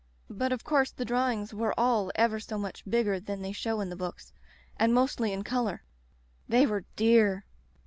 But 0.31 0.51
of 0.51 0.63
course 0.63 0.89
the 0.89 1.05
drawings 1.05 1.53
were 1.53 1.79
all 1.79 2.11
ever 2.15 2.39
so 2.39 2.57
much 2.57 2.81
bigger 2.89 3.19
than 3.19 3.43
they 3.43 3.51
show 3.51 3.81
in 3.81 3.91
the 3.91 3.95
books, 3.95 4.33
and 4.75 4.95
mostly 4.95 5.31
in 5.31 5.43
color. 5.43 5.83
They 6.49 6.65
were 6.65 6.85
dear! 6.95 7.45